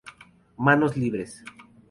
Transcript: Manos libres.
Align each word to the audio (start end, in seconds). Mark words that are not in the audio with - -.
Manos 0.57 0.97
libres. 0.97 1.43